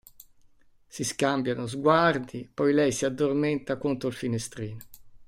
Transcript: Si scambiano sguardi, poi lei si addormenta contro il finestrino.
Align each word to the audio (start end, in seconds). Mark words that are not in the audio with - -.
Si 0.87 1.03
scambiano 1.03 1.67
sguardi, 1.67 2.49
poi 2.51 2.73
lei 2.73 2.91
si 2.91 3.05
addormenta 3.05 3.77
contro 3.77 4.09
il 4.09 4.15
finestrino. 4.15 4.79